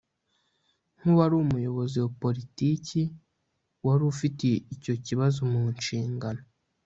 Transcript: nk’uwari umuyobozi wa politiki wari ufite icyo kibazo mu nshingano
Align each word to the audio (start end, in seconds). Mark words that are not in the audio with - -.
nk’uwari 0.97 1.33
umuyobozi 1.37 1.95
wa 2.03 2.09
politiki 2.21 3.01
wari 3.85 4.03
ufite 4.13 4.47
icyo 4.75 4.93
kibazo 5.05 5.39
mu 5.51 5.61
nshingano 5.77 6.41